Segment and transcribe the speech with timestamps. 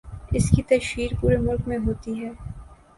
[0.35, 2.29] اس کی تشہیر پورے ملک میں ہوتی تھی۔